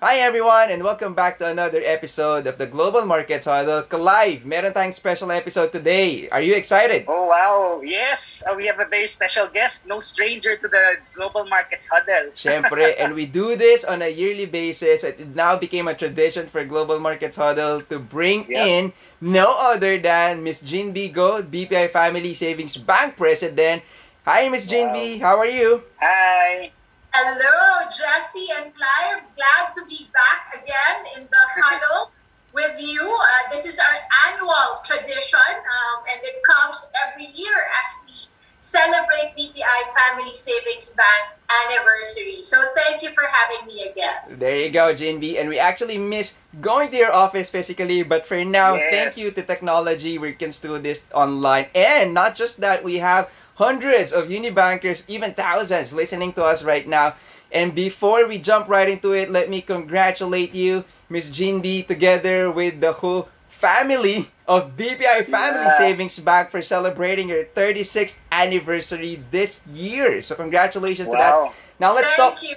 [0.00, 4.48] Hi everyone and welcome back to another episode of the Global Markets Huddle Live.
[4.48, 6.24] Meron tayong special episode today.
[6.32, 7.04] Are you excited?
[7.04, 8.40] Oh wow, yes!
[8.48, 12.32] Uh, we have a very special guest, no stranger to the Global Markets Huddle.
[12.34, 15.04] Syempre, and we do this on a yearly basis.
[15.04, 18.56] It now became a tradition for Global Markets Huddle to bring Yep.
[18.56, 18.82] in
[19.20, 21.12] no other than Miss Jean B.
[21.12, 23.84] Gold, BPI Family Savings Bank President.
[24.24, 25.84] Hi Miss Jean B, how are you?
[26.00, 26.72] Hi!
[27.12, 29.22] Hello, Jesse and Clive.
[29.34, 32.12] Glad to be back again in the huddle
[32.54, 33.02] with you.
[33.02, 33.98] Uh, this is our
[34.30, 41.34] annual tradition, um, and it comes every year as we celebrate BPI Family Savings Bank
[41.50, 42.42] anniversary.
[42.42, 44.38] So thank you for having me again.
[44.38, 45.38] There you go, Jean B.
[45.38, 48.92] And we actually miss going to your office physically, but for now, Yes.
[48.94, 50.18] thank you to technology.
[50.18, 51.66] We can do this online.
[51.74, 56.88] And not just that, we have hundreds of Unibankers, even thousands, listening to us right
[56.88, 57.12] now.
[57.52, 62.50] And before we jump right into it, let me congratulate you, Miss Jean B, together
[62.50, 65.76] with the whole family of BPI Family Yeah.
[65.76, 70.22] Savings Bank for celebrating your 36th anniversary this year.
[70.24, 71.52] So congratulations to that.
[71.76, 72.40] Now let's talk.
[72.40, 72.56] thank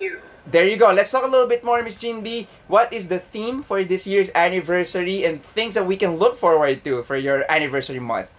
[0.00, 0.12] you.
[0.48, 0.88] There you go.
[0.92, 2.48] Let's talk a little bit more, Miss Jean B.
[2.64, 6.80] What is the theme for this year's anniversary and things that we can look forward
[6.84, 8.32] to for your anniversary month?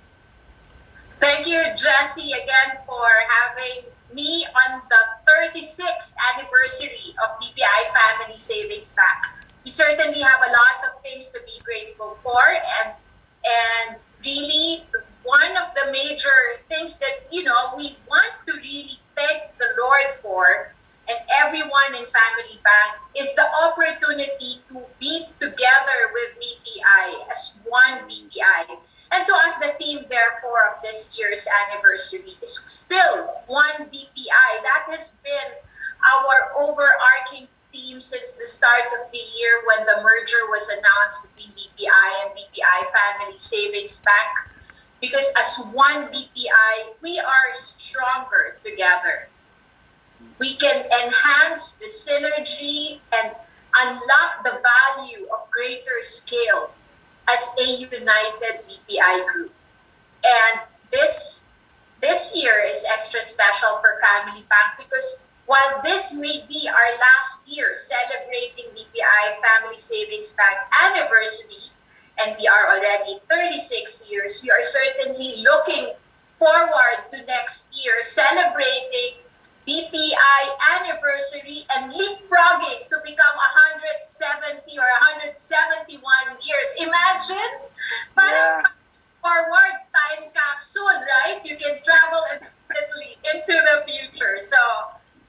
[1.25, 8.91] Thank you, Jesse, again for having me on the 36th anniversary of BPI Family Savings
[8.91, 9.33] Bank.
[9.65, 12.93] We certainly have a lot of things to be grateful for, and
[13.41, 14.85] and really
[46.03, 49.29] BPI, we are stronger together.
[50.39, 53.31] We can enhance the synergy and
[53.79, 56.71] unlock the value of greater scale
[57.27, 59.53] as a united BPI group.
[60.23, 60.61] And
[60.91, 61.41] this
[62.01, 67.47] this year is extra special for Family Bank because while this may be our last
[67.47, 71.71] year celebrating BPI Family Savings Bank anniversary,
[72.19, 75.93] and we are already 36 years, we are certainly looking
[76.35, 79.19] forward to next year celebrating
[79.67, 80.41] BPI
[80.77, 86.03] anniversary and leapfrogging to become 170 or 171
[86.43, 86.69] years.
[86.77, 87.51] Imagine,
[88.15, 88.71] parang Yeah.
[89.21, 91.41] forward time capsule, right?
[91.43, 94.37] You can travel infinitely into the future.
[94.39, 94.57] So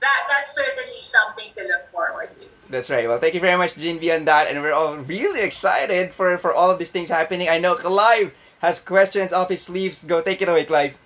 [0.00, 2.46] that that's certainly something to look forward to.
[2.68, 3.08] That's right.
[3.08, 4.48] Well, thank you very much, Jean B, on that.
[4.48, 7.48] And we're all really excited for, for all of these things happening.
[7.48, 10.04] I know Clive has questions off his sleeves.
[10.04, 10.96] Go take it away, Clive.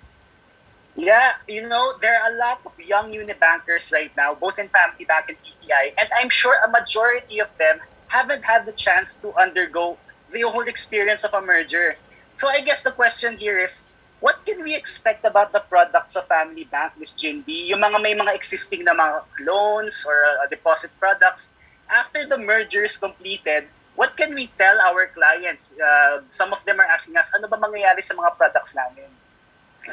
[0.95, 5.05] Yeah, you know, there are a lot of young Unibankers right now, both in Family
[5.05, 9.33] Bank and BPI, and I'm sure a majority of them haven't had the chance to
[9.35, 9.97] undergo
[10.33, 11.95] the whole experience of a merger.
[12.35, 13.83] So I guess the question here is,
[14.21, 17.67] what can we expect about the products of Family Bank, Jane B?
[17.73, 21.49] Yung mga may mga existing na mga loans or uh, deposit products,
[21.89, 23.65] after the merger is completed,
[23.97, 25.73] what can we tell our clients?
[25.73, 29.09] Uh, some of them are asking us, ano ba mangyayari sa mga products namin?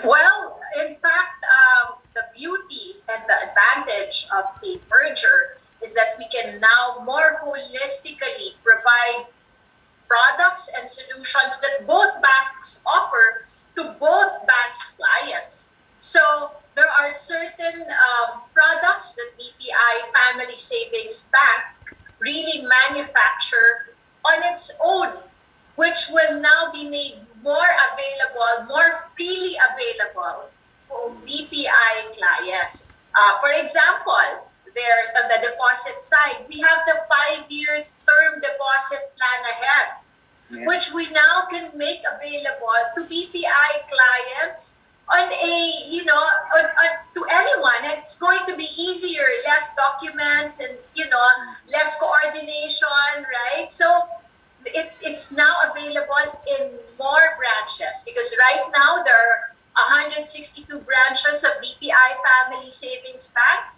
[0.05, 6.29] Well, in fact, um, the beauty and the advantage of a merger is that we
[6.29, 9.33] can now more holistically provide
[10.05, 15.71] products and solutions that both banks offer to both banks' clients.
[16.01, 23.95] So there are certain um, products that BPI Family Savings Bank really manufacture
[24.27, 25.23] on its own
[25.79, 30.51] which will now be made more available, more freely available
[30.91, 32.85] to BPI clients.
[33.15, 34.43] Uh, for example,
[34.75, 40.03] there on the deposit side, we have the five-year term deposit plan ahead,
[40.51, 44.77] Which we now can make available to BPI clients
[45.13, 46.17] on a you know
[46.57, 47.99] on, on, to anyone.
[47.99, 51.27] It's going to be easier less documents and you know
[51.71, 53.73] less coordination right?
[53.73, 54.03] So
[54.65, 59.55] it, it's now available in more branches because right now there are
[59.93, 63.69] 162 branches of BPI Family Savings Bank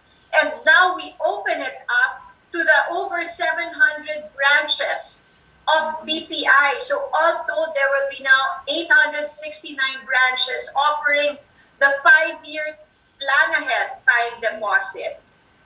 [0.41, 5.23] and now we open it up to the over 700 branches
[5.77, 6.79] of BPI.
[6.79, 9.77] So although there will be now 869
[10.07, 11.39] branches offering
[11.79, 12.79] the five-year
[13.21, 15.21] plan ahead time deposit.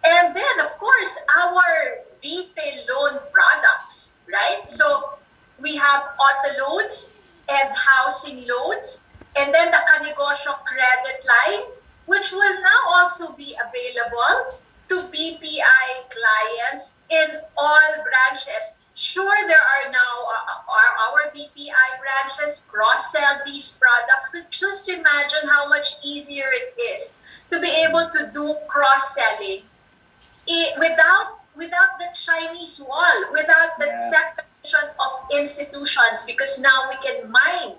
[0.05, 4.63] And then, of course, our retail loan products, right?
[4.67, 5.19] So
[5.61, 7.11] we have auto loans
[7.49, 9.03] and housing loans,
[9.37, 11.65] and then the Ka-Negosyo credit line,
[12.07, 14.59] which will now also be available
[14.89, 18.75] to BPI clients in all branches.
[18.95, 20.91] Sure, there are now uh, our,
[21.27, 27.15] our BPI branches cross-sell these products, but just imagine how much easier it is
[27.51, 29.63] to be able to do cross-selling
[30.79, 34.11] without without the Chinese wall, without the Yeah.
[34.11, 37.77] separation of institutions, because now we can mine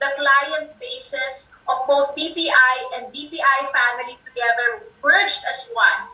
[0.00, 6.06] the client bases of both BPI and BPI family together, merged as one,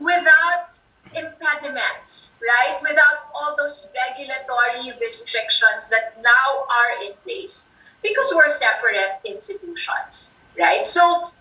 [0.00, 0.78] without
[1.16, 2.78] impediments, right?
[2.82, 7.68] Without all those regulatory restrictions that now are in place
[8.02, 10.86] because we're separate institutions, right?
[10.86, 11.32] So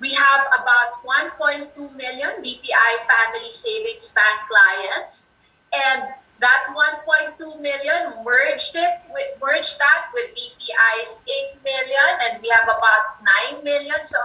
[0.00, 5.26] we have about 1.2 million BPI Family Savings Bank clients,
[5.72, 11.22] and that 1.2 million merged it with merged that with BPI's
[11.54, 13.22] 8 million, and we have about
[13.52, 13.96] 9 million.
[14.02, 14.18] So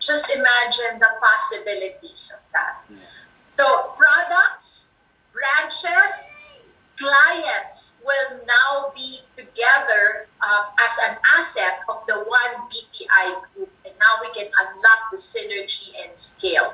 [0.00, 2.84] just imagine the possibilities of that.
[3.58, 4.94] So products,
[5.34, 6.30] branches,
[6.94, 13.94] clients will now be together um, as an asset of the one BPI group, and
[13.98, 16.72] now we can unlock the synergy and scale.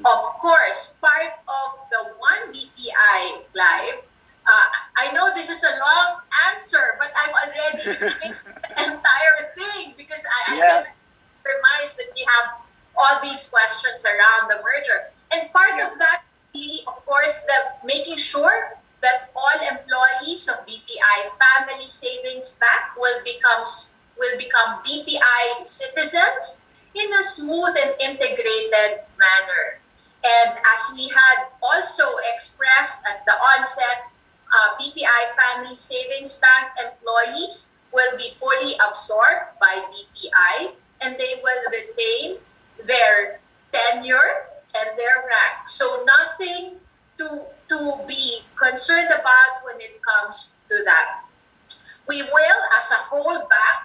[0.00, 4.00] Of course, part of the one BPI live.
[4.48, 4.64] Uh,
[4.96, 10.24] I know this is a long answer, but I'm already explaining the entire thing because
[10.24, 10.84] I, I can
[11.44, 12.64] surmise that we have
[12.96, 15.12] all these questions around the merger.
[15.30, 15.92] And part Yeah.
[15.92, 16.22] of that,
[16.54, 23.20] really, of course, the making sure that all employees of BPI Family Savings Bank will
[23.22, 23.64] become
[24.18, 26.58] will become BPI citizens
[26.94, 29.78] in a smooth and integrated manner.
[30.24, 34.10] And as we had also expressed at the onset,
[34.50, 41.62] uh, BPI Family Savings Bank employees will be fully absorbed by BPI and they will
[41.70, 42.38] retain
[42.84, 43.38] their
[43.70, 45.66] tenure and their rank.
[45.66, 46.76] So nothing
[47.18, 51.24] to to be concerned about when it comes to that.
[52.08, 53.82] We will, as a whole back,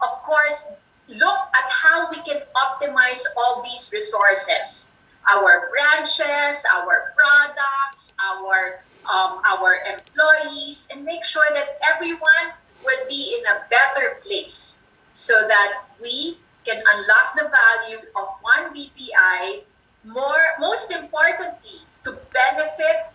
[0.00, 0.64] of course,
[1.08, 4.92] look at how we can optimize all these resources.
[5.26, 13.36] Our branches, our products, our um, our employees, and make sure that everyone will be
[13.40, 14.80] in a better place
[15.12, 19.64] so that we can unlock the value of one BPI
[20.04, 23.08] more most importantly to benefit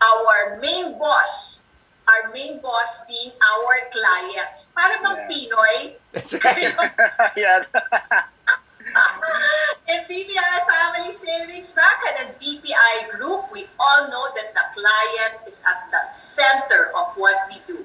[0.00, 1.62] our main boss
[2.08, 5.28] our main boss being our clients para bang Yeah.
[5.28, 5.76] Pinoy
[6.12, 6.72] That's right.
[7.36, 7.68] yeah.
[9.88, 15.62] in BPI Family Savings Bank and BPI Group, we all know that the client is
[15.68, 17.84] at the center of what we do.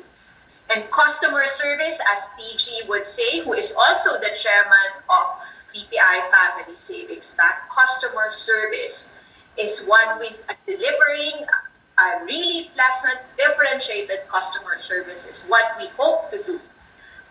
[0.74, 5.26] And customer service, as TG would say, who is also the chairman of
[5.74, 9.14] BPI Family Savings Bank, customer service
[9.58, 11.46] is one are delivering
[11.98, 16.60] a really pleasant, differentiated customer service is what we hope to do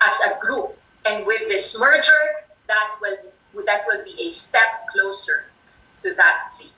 [0.05, 0.79] as a group.
[1.05, 3.17] And with this merger, that will
[3.67, 5.45] that will be a step closer
[6.03, 6.73] to that tree.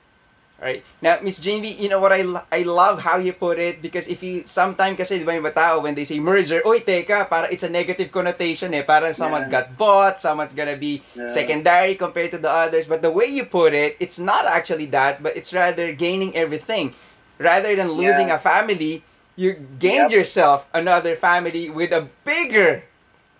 [0.55, 0.83] All right.
[1.03, 4.07] Now, Miss Jane you know what I lo- I love how you put it because
[4.07, 7.51] if you sometimes kasi di ba yung tao when they say merger, oy teka, para
[7.51, 8.87] it's a negative connotation eh.
[8.87, 9.67] Parang someone Yeah.
[9.67, 11.27] got bought, someone's gonna be Yeah.
[11.27, 12.87] secondary compared to the others.
[12.87, 16.95] But the way you put it, it's not actually that, but it's rather gaining everything.
[17.35, 18.39] Rather than losing Yeah.
[18.39, 19.03] a family,
[19.35, 20.23] you gained Yep.
[20.23, 22.87] yourself another family with a bigger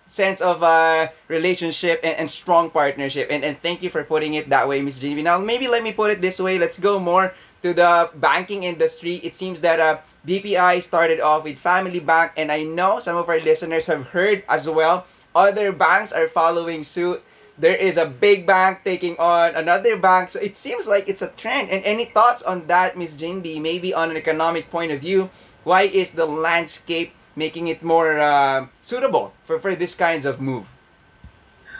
[0.06, 3.28] sense of uh, relationship and, and strong partnership.
[3.30, 5.24] And, and thank you for putting it that way, Miss Genevieve.
[5.24, 6.58] Now, maybe let me put it this way.
[6.58, 9.16] Let's go more to the banking industry.
[9.16, 13.28] It seems that uh, BPI started off with Family Bank, and I know some of
[13.28, 15.06] our listeners have heard as well.
[15.34, 17.22] Other banks are following suit.
[17.58, 20.30] There is a big bank taking on another bank.
[20.30, 21.70] So it seems like it's a trend.
[21.70, 23.58] And any thoughts on that, Jane B?
[23.58, 25.30] Maybe on an economic point of view,
[25.64, 30.66] why is the landscape making it more uh, suitable for, for this kinds of move?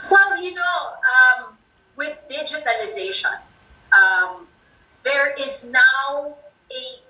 [0.09, 1.57] Well, you know, um,
[1.97, 3.39] with digitalization,
[3.91, 4.47] um,
[5.03, 6.37] there is now
[6.71, 7.01] a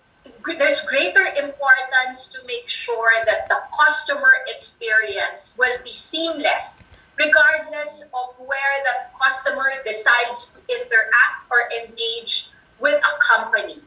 [0.59, 6.83] there's greater importance to make sure that the customer experience will be seamless
[7.17, 12.49] regardless of where the customer decides to interact or engage
[12.79, 13.81] with a company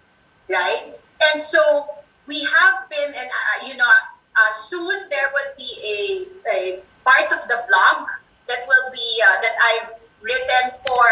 [0.48, 0.94] right
[1.32, 1.86] and so
[2.26, 3.86] we have been and uh, you know
[4.36, 8.08] uh, soon there will be a, a part of the blog
[8.48, 11.06] that will be uh, that I've written for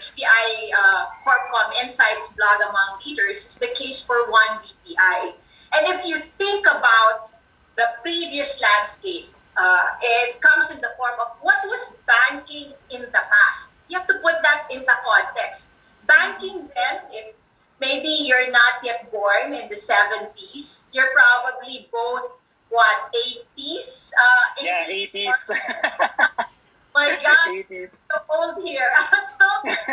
[0.00, 5.34] BPI uh, Corp Insights blog among leaders is the case for one BPI.
[5.74, 7.28] And if you think about
[7.76, 13.22] the previous landscape, uh, it comes in the form of what was banking in the
[13.30, 13.72] past.
[13.88, 15.68] You have to put that in the context.
[16.06, 17.34] Banking then, if
[17.80, 22.32] maybe you're not yet born in the 70s, you're probably both,
[22.74, 24.10] what, 80s?
[24.10, 25.40] Uh, 80s yeah, 80s.
[26.94, 27.90] My God, 80s.
[28.10, 28.90] so old here.
[29.38, 29.46] so,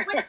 [0.09, 0.25] with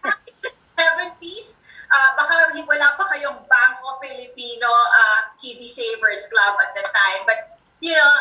[0.76, 1.56] 70s,
[1.88, 7.20] uh, baka wala pa kayong Bangko Filipino uh, Kiddie Savers Club at the time.
[7.24, 8.12] But, you know,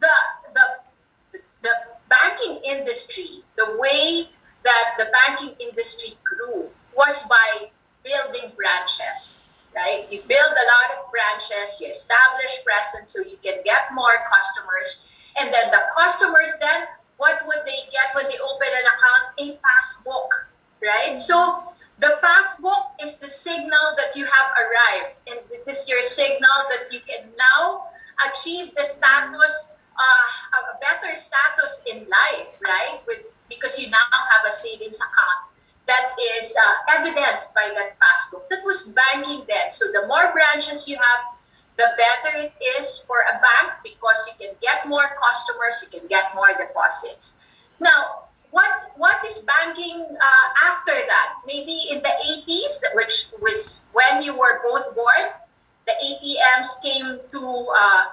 [0.00, 0.14] the,
[0.52, 0.64] the,
[1.64, 1.74] the
[2.08, 4.28] banking industry, the way
[4.64, 7.72] that the banking industry grew was by
[8.04, 9.40] building branches,
[9.78, 10.10] right?
[10.10, 15.06] You build a lot of branches, you establish presence so you can get more customers.
[15.38, 19.24] And then the customers then, what would they get when they open an account?
[19.38, 20.30] A passbook,
[20.82, 21.18] right?
[21.18, 21.62] So
[21.98, 26.90] the passbook is the signal that you have arrived, and it is your signal that
[26.90, 27.86] you can now
[28.26, 32.98] achieve the status, uh, a better status in life, right?
[33.06, 35.57] With, because you now have a savings account
[35.88, 38.48] that is uh, evidenced by that passbook.
[38.50, 39.72] That was banking then.
[39.72, 41.22] So the more branches you have,
[41.76, 46.06] the better it is for a bank because you can get more customers, you can
[46.08, 47.38] get more deposits.
[47.80, 51.40] Now, what what is banking uh, after that?
[51.46, 52.14] Maybe in the
[52.48, 55.32] 80s, which was when you were both born,
[55.86, 57.42] the ATMs came to
[57.72, 58.04] uh,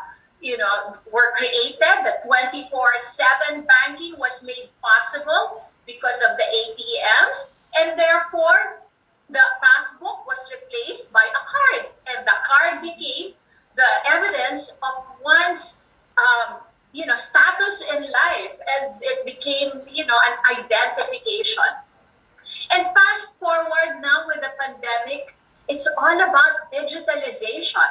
[0.41, 1.79] you know were created.
[2.05, 8.81] The 24/7 banking was made possible because of the ATMs, and therefore
[9.29, 13.33] the passbook was replaced by a card, and the card became
[13.75, 15.81] the evidence of one's
[16.17, 16.61] um,
[16.95, 21.71] you know, status in life and it became, you know, an identification.
[22.71, 25.35] And fast forward now with the pandemic,
[25.67, 27.89] it's all about digitalization.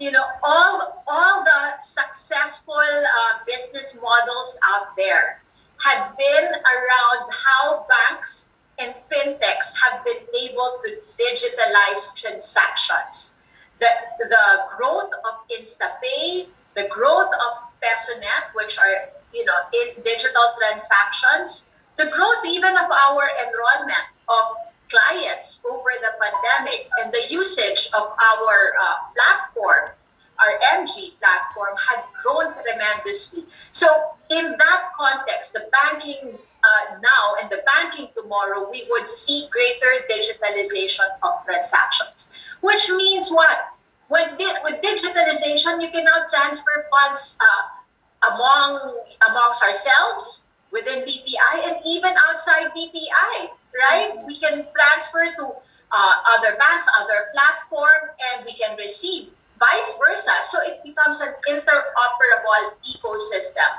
[0.00, 5.40] You know, all all the successful uh, business models out there
[5.78, 8.48] had been around how banks
[8.78, 13.36] and fintechs have been able to digitalize transactions.
[13.78, 13.88] The,
[14.18, 21.68] the growth of InstaPay, the growth of PesoNet, which are you know in digital transactions,
[21.96, 24.56] the growth even of our enrollment of
[24.88, 29.90] clients over the pandemic and the usage of our uh, platform,
[30.38, 33.44] our MG platform, had grown tremendously.
[33.72, 33.86] So
[34.30, 40.06] in that context, the banking uh, now and the banking tomorrow, we would see greater
[40.10, 43.74] digitalization of transactions, which means what?
[44.08, 51.66] With, di- with digitalization, you can now transfer funds uh, among amongst ourselves within BPI
[51.66, 54.12] and even outside BPI, right?
[54.26, 55.52] We can transfer to
[55.92, 59.28] uh, other banks, other platform, and we can receive
[59.58, 60.32] vice versa.
[60.42, 63.70] So it becomes an interoperable ecosystem.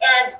[0.00, 0.36] And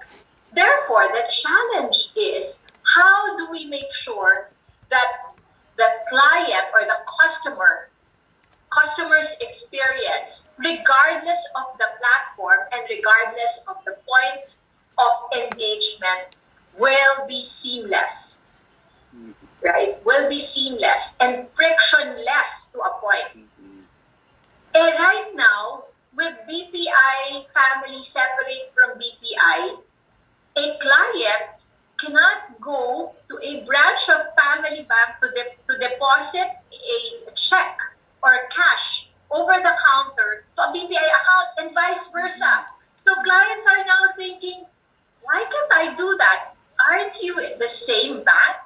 [0.52, 4.50] therefore, the challenge is how do we make sure
[4.90, 5.34] that
[5.76, 7.88] the client or the customer
[8.70, 14.56] customers experience, regardless of the platform and regardless of the point
[14.98, 16.36] of engagement,
[16.78, 18.42] will be seamless.
[19.14, 19.32] Mm-hmm.
[19.64, 20.04] Right?
[20.04, 23.32] Will be seamless and frictionless to a point.
[23.32, 23.80] Mm-hmm.
[24.74, 25.84] And right now,
[26.14, 29.78] with BPI family separate from BPI,
[30.56, 31.60] a client
[31.98, 37.78] cannot go to a branch of family bank to, de- to deposit a check
[38.23, 42.66] or cash over the counter to a BPI account and vice versa.
[42.99, 44.64] So clients are now thinking,
[45.23, 46.54] why can't I do that?
[46.90, 48.62] Aren't you the same bank?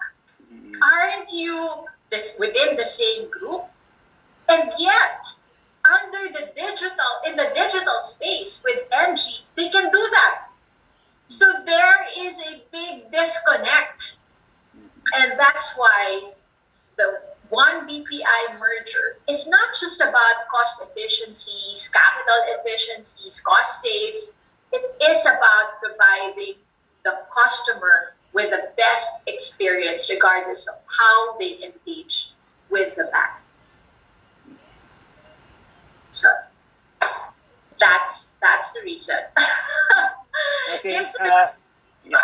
[0.53, 0.83] Mm-hmm.
[0.83, 1.71] Aren't you
[2.11, 3.65] this within the same group?
[4.49, 5.27] And yet,
[5.85, 10.50] under the digital, in the digital space with MG, they can do that.
[11.31, 14.17] So there is a big disconnect.
[15.15, 16.33] And that's why
[16.99, 17.21] the
[17.51, 24.35] one BPI merger is not just about cost efficiencies, capital efficiencies, cost saves.
[24.73, 26.55] It is about providing
[27.05, 32.33] the customer with the best experience, regardless of how they engage
[32.71, 33.39] with the bank.
[36.11, 36.29] So
[37.79, 39.19] that's that's the reason.
[40.75, 40.95] okay.
[40.95, 41.49] History, uh,
[42.05, 42.19] yeah.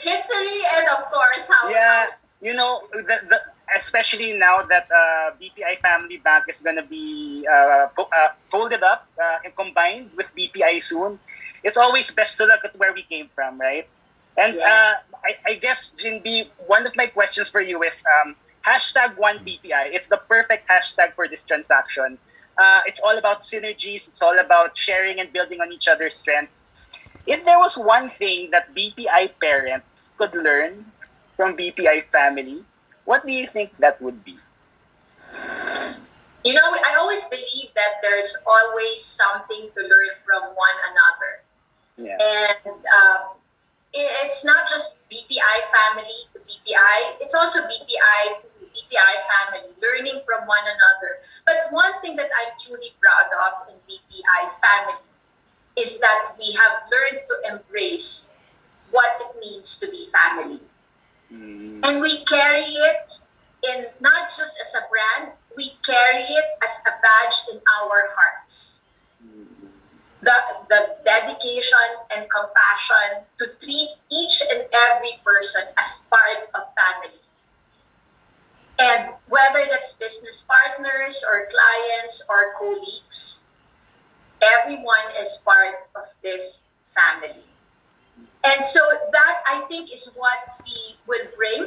[0.00, 1.68] history and of course how.
[1.70, 2.06] Yeah,
[2.40, 3.40] you know the, the
[3.76, 9.08] especially now that uh, BPI Family Bank is going to be uh, uh, folded up
[9.22, 11.18] uh, and combined with BPI soon,
[11.64, 13.88] it's always best to look at where we came from, right?
[14.36, 14.94] And yeah.
[15.12, 18.34] Uh, I, I, guess, Jinbi, one of my questions for you is, um,
[18.66, 19.92] hashtag one BPI.
[19.92, 22.18] It's the perfect hashtag for this transaction.
[22.56, 24.08] Uh, it's all about synergies.
[24.08, 26.70] It's all about sharing and building on each other's strengths.
[27.26, 29.82] If there was one thing that BPI parent
[30.18, 30.86] could learn
[31.36, 32.64] from BPI family,
[33.04, 34.38] what do you think that would be?
[36.44, 41.32] You know, I always believe that there's always something to learn from one another.
[41.96, 42.18] Yeah.
[42.18, 43.38] And um,
[43.94, 50.48] it's not just BPI family to BPI, it's also BPI to BPI family, learning from
[50.48, 51.22] one another.
[51.46, 55.11] But one thing that I'm truly proud of in BPI family
[55.76, 58.30] is that we have learned to embrace
[58.90, 60.60] what it means to be family.
[61.32, 61.80] Mm.
[61.84, 63.12] And we carry it
[63.62, 68.80] in not just as a brand, we carry it as a badge in our hearts.
[70.22, 70.34] The,
[70.68, 77.18] the dedication and compassion to treat each and every person as part of family.
[78.78, 83.41] And whether that's business partners or clients or colleagues,
[84.42, 86.62] everyone is part of this
[86.94, 87.42] family.
[88.44, 88.80] And so
[89.12, 91.66] that I think is what we will bring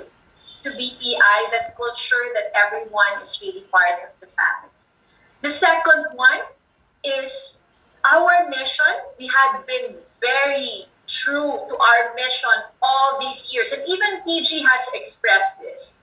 [0.64, 4.74] to BPI, that culture that everyone is really part of the family.
[5.42, 6.42] The second one
[7.04, 7.58] is
[8.04, 8.94] our mission.
[9.20, 12.50] We have been very true to our mission
[12.82, 16.00] all these years, and even TG has expressed this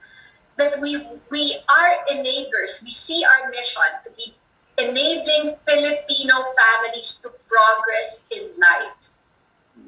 [0.57, 0.97] that we
[1.31, 2.83] we are enablers.
[2.83, 4.35] We see our mission to be
[4.79, 9.03] enabling Filipino families to progress in life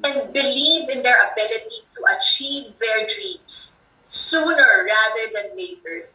[0.03, 3.77] and believe in their ability to achieve their dreams
[4.07, 6.09] sooner rather than later,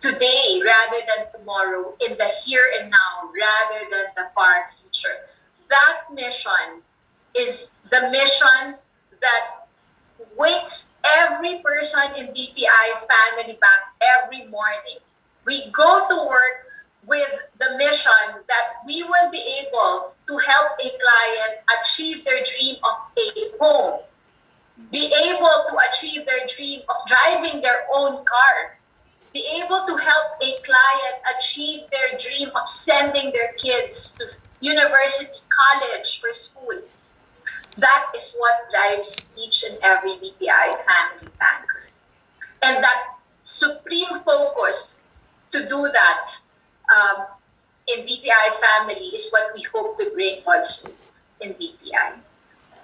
[0.00, 5.26] today rather than tomorrow, in the here and now rather than the far future.
[5.68, 6.82] That mission
[7.34, 8.76] is the mission
[9.20, 9.66] that
[10.36, 13.82] wakes every person in BPI Family Bank
[14.22, 14.98] every morning.
[15.44, 16.65] We go to work
[17.06, 22.76] with the mission that we will be able to help a client achieve their dream
[22.82, 24.00] of a home,
[24.90, 28.78] be able to achieve their dream of driving their own car,
[29.32, 34.26] be able to help a client achieve their dream of sending their kids to
[34.60, 36.80] university, college, or school.
[37.78, 41.84] That is what drives each and every BPI family banker.
[42.62, 45.00] And that supreme focus
[45.52, 46.36] to do that
[46.90, 47.26] um,
[47.86, 50.90] in BPI family is what we hope to bring also
[51.40, 52.18] in BPI.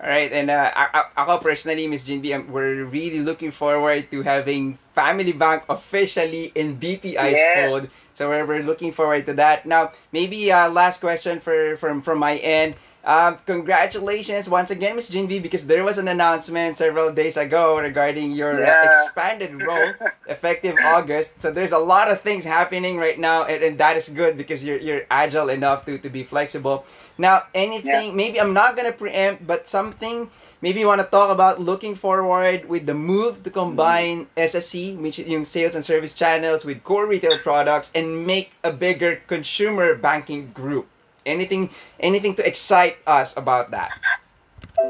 [0.02, 0.70] All right, and uh,
[1.14, 6.74] ako personally, Miss Jinbi, um, we're really looking forward to having Family Bank officially in
[6.74, 7.70] BPI's Yes.
[7.70, 7.84] fold.
[8.14, 9.64] So we're, we're looking forward to that.
[9.64, 12.74] Now, maybe uh, last question for from from my end.
[13.04, 18.30] Um, congratulations once again, Miss Jinbi, because there was an announcement several days ago regarding
[18.30, 19.92] your uh, expanded role
[20.28, 21.40] effective August.
[21.40, 24.64] So there's a lot of things happening right now, and, and that is good because
[24.64, 26.86] you're you're agile enough to, to be flexible.
[27.18, 30.30] Now, anything maybe I'm not gonna preempt, but something
[30.62, 35.18] maybe you want to talk about looking forward with the move to combine SSC, which
[35.18, 39.96] is yung sales and service channels with core retail products and make a bigger consumer
[39.98, 40.86] banking group.
[41.24, 43.92] Anything anything to excite us about that?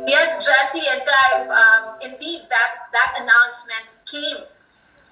[0.07, 4.45] Yes, Jesse and Clive, um, indeed that, that announcement came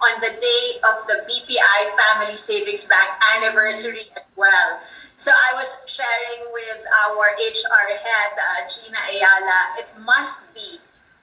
[0.00, 4.80] on the day of the BPI Family Savings Bank anniversary as well.
[5.14, 10.80] So I was sharing with our HR head, uh, Gina Ayala, it must be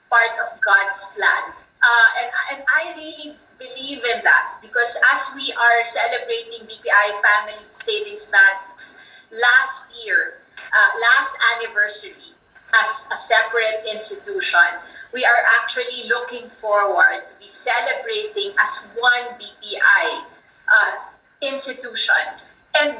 [0.10, 1.53] part of God's plan.
[1.81, 7.65] Uh, and, and I really believe in that because as we are celebrating BPI Family
[7.73, 8.95] Savings Bank's
[9.31, 12.33] last year, uh, last anniversary,
[12.73, 14.59] as a separate institution,
[15.13, 20.23] we are actually looking forward to be celebrating as one BPI
[20.67, 20.91] uh,
[21.41, 22.43] institution.
[22.79, 22.97] And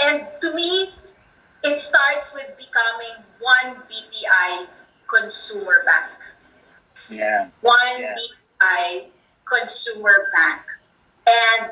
[0.00, 0.94] and to me,
[1.62, 4.66] it starts with becoming one BPI
[5.08, 6.10] consumer bank,
[7.08, 7.48] Yeah.
[7.60, 8.14] one Yeah.
[8.14, 9.06] BPI
[9.48, 10.62] consumer bank.
[11.26, 11.70] And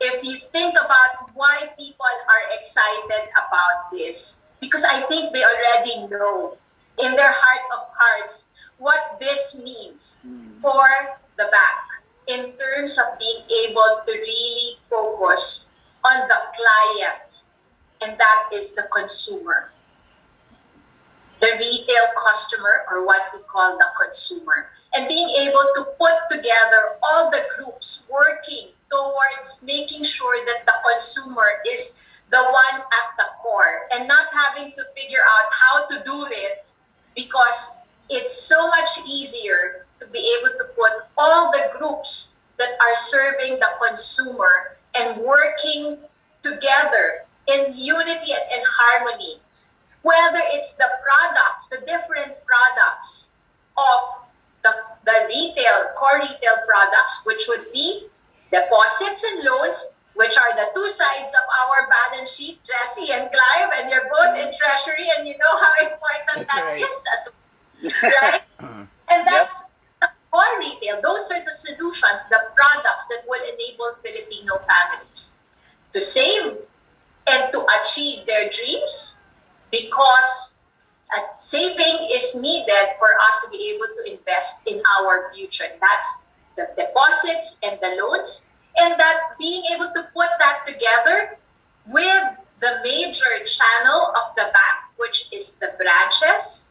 [0.00, 6.06] if you think about why people are excited about this, because I think they already
[6.08, 6.56] know
[6.98, 10.60] in their heart of hearts what this means Mm.
[10.60, 10.88] for
[11.36, 11.84] the bank
[12.26, 15.66] in terms of being able to really focus
[16.04, 17.44] on the client,
[18.00, 19.70] and that is the consumer.
[21.40, 26.96] The retail customer, or what we call the consumer, and being able to put together
[27.02, 31.98] all the groups working towards making sure that the consumer is
[32.30, 36.70] the one at the core and not having to figure out how to do it
[37.14, 37.70] because
[38.08, 43.58] it's so much easier to be able to put all the groups that are serving
[43.58, 45.98] the consumer and working
[46.42, 49.40] together in unity and in harmony.
[50.02, 53.30] Whether it's the products, the different products
[53.76, 54.23] of
[54.64, 54.72] the,
[55.04, 58.08] the retail, core retail products, which would be
[58.50, 63.70] deposits and loans, which are the two sides of our balance sheet, Jesse and Clive,
[63.78, 66.82] and you're both in treasury, and you know how important That's that right.
[66.82, 67.28] is as
[68.02, 68.42] right?
[69.10, 69.64] and that's
[70.00, 71.00] the core retail.
[71.02, 75.38] Those are the solutions, the products that will enable Filipino families
[75.92, 76.56] to save
[77.26, 79.16] and to achieve their dreams
[79.70, 80.53] because
[81.12, 85.66] uh, saving is needed for us to be able to invest in our future.
[85.80, 86.22] That's
[86.56, 88.46] the deposits and the loans,
[88.78, 91.36] and that being able to put that together
[91.86, 92.24] with
[92.60, 96.68] the major channel of the bank, which is the branches,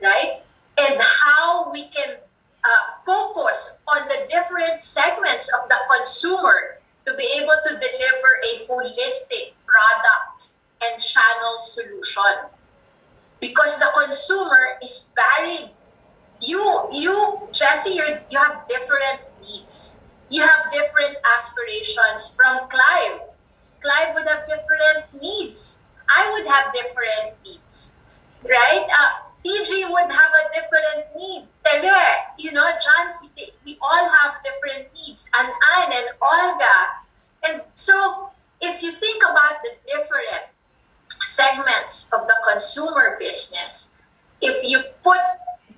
[0.00, 0.42] right?
[0.78, 2.16] And how we can
[2.64, 2.68] uh,
[3.04, 9.52] focus on the different segments of the consumer to be able to deliver a holistic
[9.66, 10.48] product
[10.84, 12.46] and channel solution.
[13.42, 15.70] Because the consumer is varied.
[16.40, 19.98] You, you, Jesse, you're, you have different needs.
[20.30, 23.18] You have different aspirations from Clive.
[23.80, 25.80] Clive would have different needs.
[26.08, 27.92] I would have different needs,
[28.44, 28.86] right?
[28.86, 31.48] Uh, TG would have a different need.
[31.64, 33.10] Tere, you know, John,
[33.66, 35.28] we all have different needs.
[35.34, 36.78] And Anne and Olga.
[37.42, 40.51] And so if you think about the different
[41.22, 43.90] segments of the consumer business,
[44.40, 45.18] if you put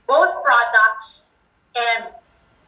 [0.07, 1.27] both products
[1.77, 2.09] and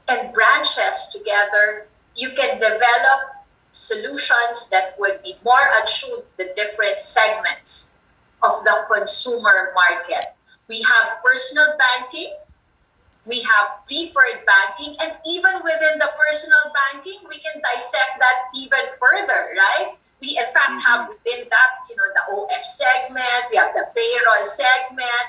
[0.09, 3.37] and branches together, you can develop
[3.71, 7.93] solutions that would be more attuned to the different segments
[8.43, 10.35] of the consumer market.
[10.69, 12.35] We have personal banking,
[13.27, 18.81] we have preferred banking, and even within the personal banking, we can dissect that even
[19.01, 19.97] further, right?
[20.21, 24.45] We in fact have within that, you know, the OF segment, we have the payroll
[24.45, 25.27] segment,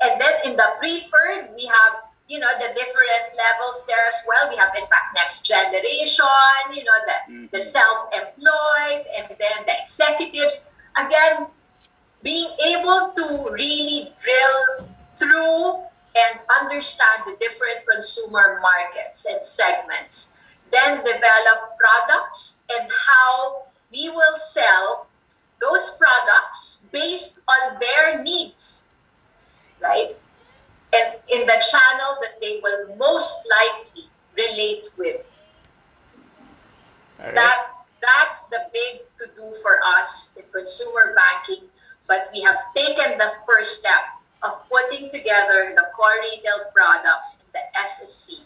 [0.00, 4.48] and then in the preferred, we have you know the different levels there as well.
[4.48, 6.24] We have in fact next generation,
[6.72, 7.46] you know, the, mm-hmm.
[7.52, 10.64] the self-employed and then the executives.
[10.96, 11.46] Again,
[12.22, 14.86] being able to really drill
[15.18, 20.34] through and understand the different consumer markets and segments,
[20.72, 25.06] then develop products and how we will sell
[25.60, 28.88] those products based on their needs,
[29.80, 30.16] right?
[30.92, 35.22] and in the channel that they will most likely relate with.
[37.18, 37.34] Right.
[37.34, 37.66] That
[38.00, 41.68] that's the big to do for us in consumer banking,
[42.08, 47.46] but we have taken the first step of putting together the core retail products in
[47.52, 48.40] the SSC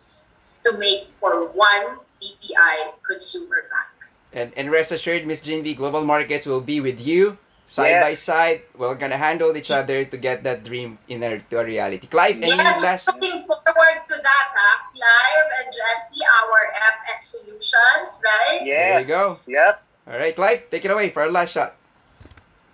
[0.64, 3.93] to make for one BPI consumer bank.
[4.34, 8.04] And, and rest assured, Miss Jinvi, Global Markets will be with you side Yes.
[8.04, 8.58] by side.
[8.76, 12.06] We're gonna handle each other to get that dream in a, to a reality.
[12.10, 13.06] Clive, any Yes, last?
[13.06, 14.76] looking forward to that, huh?
[14.90, 18.60] Clive and Jesse, our FX solutions, right?
[18.66, 19.06] Yes.
[19.06, 19.38] There you go.
[19.46, 19.82] Yep.
[20.10, 21.76] All right, Clive, take it away for our last shot.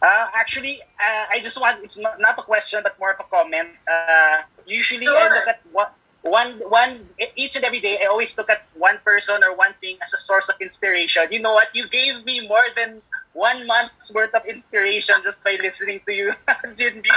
[0.03, 3.29] Uh, actually, uh, I just want, it's not, not a question, but more of a
[3.29, 3.68] comment.
[3.87, 5.35] Uh, usually, I Sure.
[5.37, 9.42] look at what, one, one, each and every day, I always look at one person
[9.42, 11.22] or one thing as a source of inspiration.
[11.30, 11.74] You know what?
[11.74, 13.00] You gave me more than
[13.33, 16.33] one month's worth of inspiration just by listening to you,
[16.76, 17.09] Jinbi.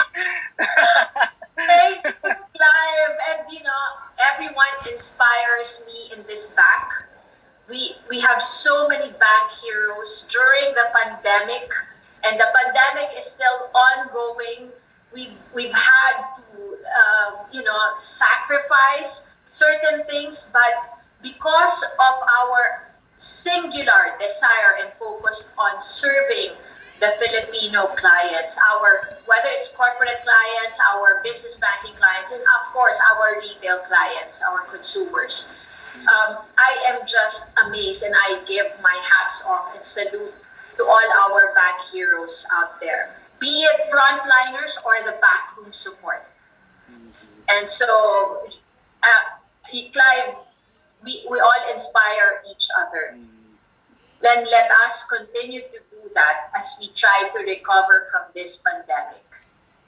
[1.56, 3.18] Thank you, Clive.
[3.30, 3.86] And you know,
[4.34, 6.88] everyone inspires me in this bank.
[7.70, 11.72] We we have so many bank heroes during the pandemic,
[12.24, 14.70] and the pandemic is still ongoing.
[15.14, 16.44] We've we've had to
[17.02, 25.80] um, you know sacrifice certain things, but because of our singular desire and focus on
[25.80, 26.52] serving
[27.00, 33.00] the Filipino clients, our whether it's corporate clients, our business banking clients, and of course
[33.12, 35.48] our retail clients, our consumers.
[36.02, 40.34] Um, I am just amazed, and I give my hats off and salute
[40.78, 46.24] to all our back heroes out there, be it frontliners or the backroom support.
[47.50, 48.48] And so,
[49.04, 49.24] uh,
[49.68, 50.40] Clive,
[51.04, 53.20] we, we all inspire each other.
[54.22, 59.20] Then let us continue to do that as we try to recover from this pandemic.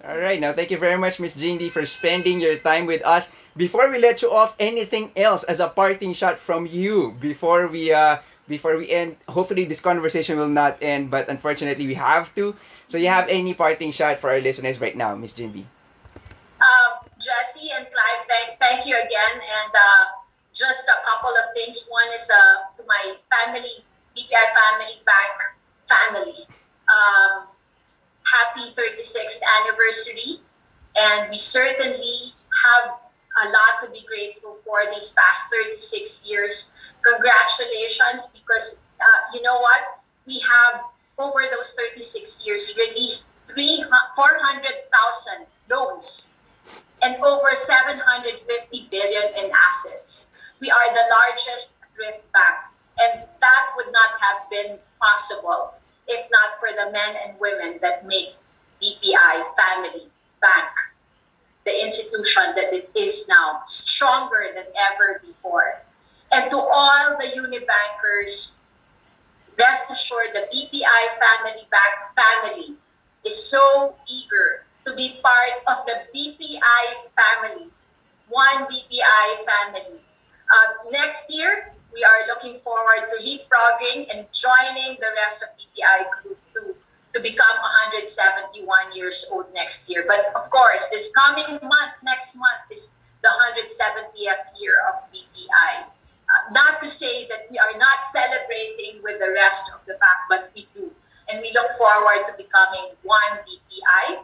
[0.04, 3.32] All right, now thank you very much, Miss Jindy, for spending your time with us.
[3.56, 7.94] Before we let you off, anything else as a parting shot from you before we
[7.94, 9.18] uh before we end?
[9.28, 12.56] Hopefully, this conversation will not end, but unfortunately, we have to.
[12.88, 15.66] So, you have any parting shot for our listeners right now, Miss Jindy?
[16.62, 19.36] Um, Jesse and Clive, thank, thank you again.
[19.38, 20.06] And uh,
[20.54, 21.86] just a couple of things.
[21.90, 23.84] One is uh, to my family,
[24.16, 25.56] BPI Family Back
[25.88, 26.48] family.
[26.88, 27.48] Um,
[28.24, 30.42] happy 36th anniversary.
[30.96, 32.98] And we certainly have
[33.44, 36.74] a lot to be grateful for these past 36 years.
[37.06, 40.02] Congratulations, because uh, you know what?
[40.26, 40.82] We have,
[41.18, 46.28] over those 36 years, released 400,000 loans
[47.02, 50.28] and over 750 billion in assets.
[50.60, 52.58] We are the largest thrift bank,
[53.00, 55.76] and that would not have been possible
[56.08, 58.36] if not for the men and women that make
[58.82, 60.08] BPI Family
[60.42, 60.70] Bank
[61.66, 65.82] the institution that it is now, stronger than ever before.
[66.36, 68.60] And to all the Unibankers,
[69.58, 72.76] rest assured the BPI Family Bank family
[73.24, 76.84] is so eager to be part of the BPI
[77.16, 77.72] family,
[78.28, 80.04] one BPI family.
[80.52, 86.04] Uh, next year, we are looking forward to leapfrogging and joining the rest of BPI
[86.20, 86.76] group to,
[87.14, 87.56] to become
[87.96, 90.04] 171 years old next year.
[90.06, 92.90] But of course, this coming month, next month, is
[93.24, 95.96] the 170th year of BPI.
[96.52, 100.52] Not to say that we are not celebrating with the rest of the pack, but
[100.56, 100.92] we do.
[101.30, 104.20] And we look forward to becoming one BPI,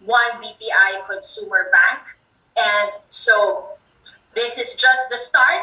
[0.00, 2.02] one BPI consumer bank.
[2.56, 3.70] And so
[4.34, 5.62] this is just the start.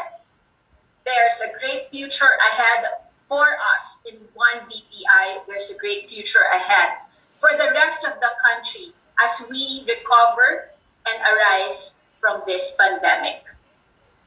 [1.04, 2.86] There's a great future ahead
[3.28, 5.46] for us in one BPI.
[5.46, 6.90] There's a great future ahead
[7.38, 10.70] for the rest of the country as we recover
[11.06, 13.44] and arise from this pandemic.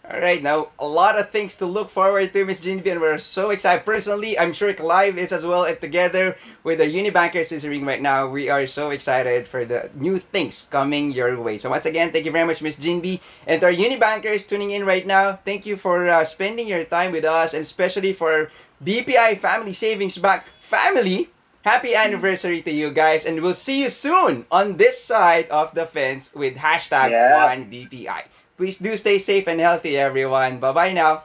[0.04, 3.18] All right, now a lot of things to look forward to, Miss Ginby, and we're
[3.18, 3.86] so excited.
[3.86, 8.02] Personally, I'm sure Clive is as well, and together with our Unibankers is ring right
[8.02, 11.58] now, we are so excited for the new things coming your way.
[11.58, 13.22] So once again, thank you very much, Miss Jinbi.
[13.48, 15.40] and to our Unibankers tuning in right now.
[15.46, 18.52] Thank you for uh, spending your time with us, and especially for
[18.84, 21.30] BPI Family Savings Bank family.
[21.64, 25.86] Happy anniversary to you guys, and we'll see you soon on this side of the
[25.88, 27.56] fence with hashtag Yeah.
[27.56, 28.24] OneBPI.
[28.58, 30.60] Please do stay safe and healthy, everyone.
[30.60, 31.24] Bye bye now.